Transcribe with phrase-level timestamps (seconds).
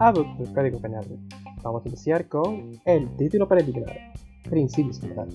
[0.00, 1.04] Hablo del Código Penal.
[1.60, 4.12] Vamos a iniciar con el título preliminar.
[4.48, 5.34] Principios generales.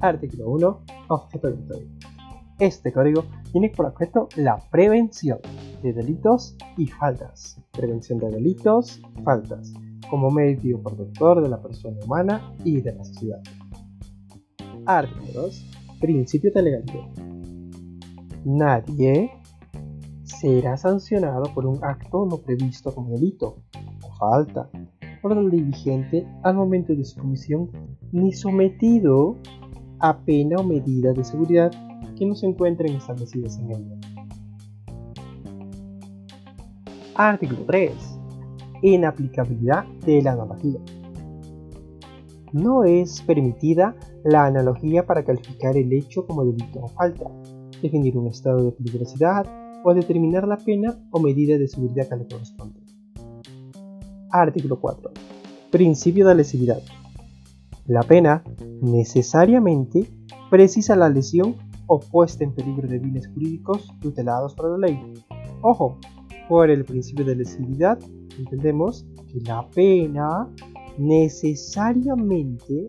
[0.00, 0.80] Artículo 1.
[1.08, 1.90] Objeto del código.
[2.58, 5.38] Este código tiene por objeto la prevención
[5.82, 7.60] de delitos y faltas.
[7.72, 9.74] Prevención de delitos y faltas
[10.08, 13.42] como medio protector de la persona humana y de la sociedad.
[14.86, 15.64] Artículo 2.
[16.00, 17.08] Principio de legalidad.
[18.46, 19.30] Nadie
[20.44, 23.62] será sancionado por un acto no previsto como delito
[24.02, 24.68] o falta
[25.22, 27.70] por la ley vigente al momento de su comisión
[28.12, 29.38] ni sometido
[30.00, 31.70] a pena o medida de seguridad
[32.14, 33.96] que no se encuentren establecidas en ella.
[37.14, 37.92] Artículo 3.
[38.82, 40.80] Inaplicabilidad de la analogía.
[42.52, 47.30] No es permitida la analogía para calificar el hecho como delito o falta,
[47.80, 52.26] definir un estado de peligrosidad o determinar la pena o medida de seguridad que le
[52.26, 52.80] corresponde.
[54.30, 55.12] Artículo 4.
[55.70, 56.82] Principio de lesividad.
[57.86, 58.42] La pena
[58.80, 60.08] necesariamente
[60.50, 61.54] precisa la lesión
[61.86, 64.98] o puesta en peligro de bienes jurídicos tutelados por la ley.
[65.60, 65.98] Ojo,
[66.48, 67.98] por el principio de lesividad
[68.38, 70.48] entendemos que la pena
[70.96, 72.86] necesariamente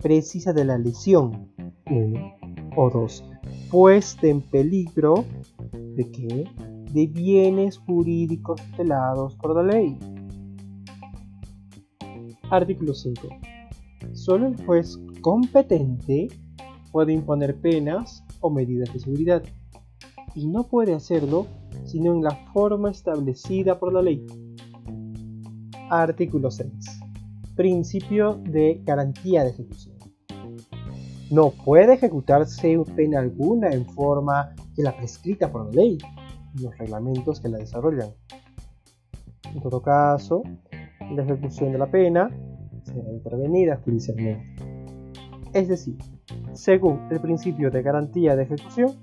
[0.00, 1.52] precisa de la lesión,
[1.90, 2.32] uno
[2.76, 3.22] o dos,
[3.70, 5.24] puesta en peligro
[5.72, 6.44] de qué?
[6.92, 9.96] De bienes jurídicos tutelados por la ley.
[12.50, 13.28] Artículo 5.
[14.12, 16.28] Solo el juez competente
[16.90, 19.42] puede imponer penas o medidas de seguridad
[20.34, 21.46] y no puede hacerlo
[21.84, 24.26] sino en la forma establecida por la ley.
[25.90, 26.72] Artículo 6.
[27.54, 29.99] Principio de garantía de ejecución.
[31.30, 35.98] No puede ejecutarse pena alguna en forma que la prescrita por la ley
[36.54, 38.10] y los reglamentos que la desarrollan.
[39.54, 40.42] En todo caso,
[41.14, 42.28] la ejecución de la pena
[42.82, 44.64] será intervenida judicialmente.
[45.52, 45.96] Es decir,
[46.52, 49.00] según el principio de garantía de ejecución,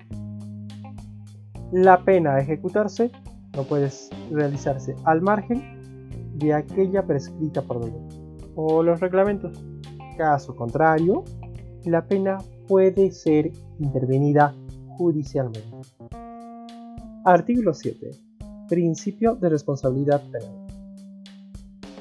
[1.71, 3.11] la pena a ejecutarse
[3.55, 3.89] no puede
[4.31, 8.07] realizarse al margen de aquella prescrita por la ley
[8.55, 9.63] o los reglamentos.
[10.17, 11.23] Caso contrario,
[11.87, 12.37] la pena
[12.67, 14.53] puede ser intervenida
[14.97, 15.69] judicialmente.
[17.23, 18.11] Artículo 7.
[18.69, 20.67] Principio de responsabilidad penal.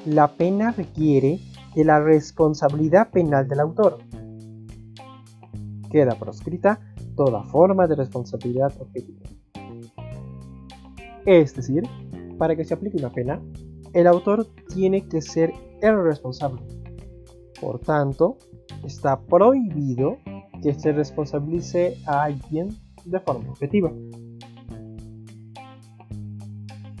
[0.05, 1.39] La pena requiere
[1.75, 3.99] de la responsabilidad penal del autor.
[5.91, 6.79] Queda proscrita
[7.15, 9.21] toda forma de responsabilidad objetiva.
[11.25, 11.83] Es decir,
[12.37, 13.41] para que se aplique una pena,
[13.93, 16.61] el autor tiene que ser el responsable.
[17.59, 18.37] Por tanto,
[18.85, 20.17] está prohibido
[20.61, 22.69] que se responsabilice a alguien
[23.05, 23.91] de forma objetiva.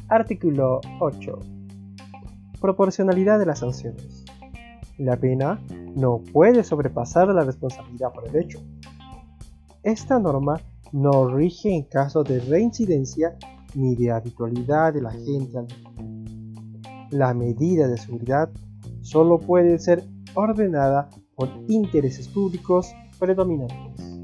[0.09, 1.39] Artículo 8.
[2.61, 4.23] Proporcionalidad de las sanciones.
[4.97, 5.59] La pena
[5.95, 8.59] no puede sobrepasar la responsabilidad por el hecho.
[9.83, 10.61] Esta norma
[10.91, 13.37] no rige en caso de reincidencia
[13.75, 15.65] ni de habitualidad de la gente.
[17.11, 18.49] La medida de seguridad
[19.01, 24.19] solo puede ser ordenada por intereses públicos predominantes.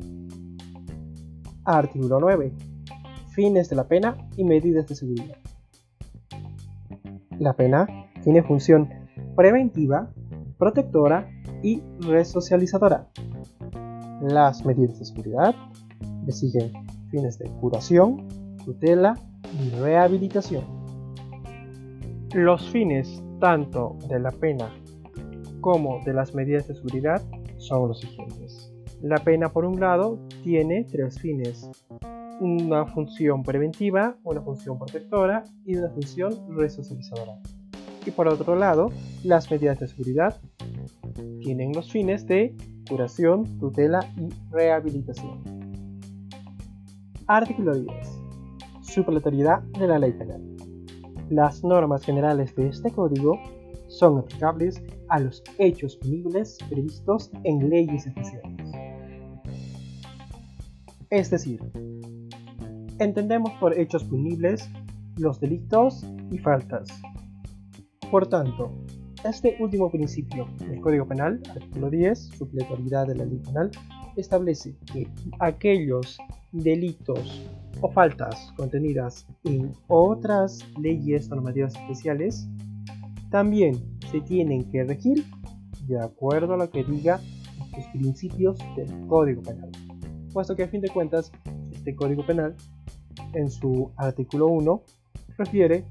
[1.63, 2.51] Artículo 9.
[3.29, 5.38] Fines de la pena y medidas de seguridad.
[7.38, 7.88] La pena
[8.23, 8.90] tiene función
[9.35, 10.12] preventiva,
[10.57, 11.29] protectora
[11.62, 13.07] y resocializadora.
[14.22, 15.56] Las medidas de seguridad
[16.25, 16.72] le siguen
[17.12, 18.28] fines de curación,
[18.66, 19.13] tutela
[19.62, 20.63] y rehabilitación.
[22.34, 24.72] Los fines tanto de la pena
[25.63, 27.22] como de las medidas de seguridad
[27.57, 28.72] son los siguientes.
[29.01, 31.69] La pena, por un lado, tiene tres fines.
[32.41, 37.40] Una función preventiva, una función protectora y una función resocializadora.
[38.06, 38.91] Y por otro lado,
[39.23, 40.38] las medidas de seguridad
[41.40, 42.56] tienen los fines de
[42.90, 45.41] curación, tutela y rehabilitación.
[47.25, 47.94] Artículo 10.
[48.82, 50.41] Supletoriedad de la ley penal.
[51.29, 53.40] Las normas generales de este código
[53.93, 58.72] son aplicables a los hechos punibles previstos en leyes especiales.
[61.09, 61.61] Es decir,
[62.99, 64.67] entendemos por hechos punibles
[65.17, 66.90] los delitos y faltas.
[68.09, 68.72] Por tanto,
[69.23, 73.69] este último principio del Código Penal, artículo 10, supletoriedad de la ley penal,
[74.16, 75.07] establece que
[75.40, 76.17] aquellos
[76.51, 77.47] delitos
[77.81, 82.47] o faltas contenidas en otras leyes normativas especiales
[83.34, 83.74] también
[84.12, 85.26] se tienen que regir
[85.88, 87.20] de acuerdo a lo que diga
[87.76, 89.72] los principios del Código Penal,
[90.32, 91.32] puesto que a fin de cuentas
[91.72, 92.56] este Código Penal
[93.34, 94.84] en su artículo 1
[95.40, 95.84] refiere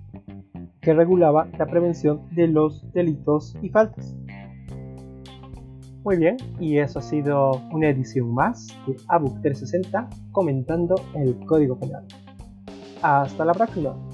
[0.80, 4.14] que regulaba la prevención de los delitos y faltas.
[6.04, 11.76] Muy bien, y eso ha sido una edición más de ABUC 360 comentando el Código
[11.76, 12.06] Penal.
[13.02, 14.11] Hasta la próxima.